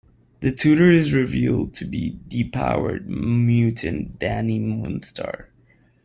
The 0.39 0.51
tutor 0.51 0.89
is 0.89 1.13
revealed 1.13 1.75
to 1.75 1.85
be 1.85 2.19
depowered 2.27 3.05
mutant 3.05 4.17
Dani 4.17 4.59
Moonstar. 4.59 5.49